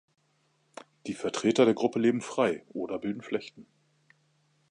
[1.05, 3.67] Die Vertreter der Gruppe leben frei oder bilden Flechten.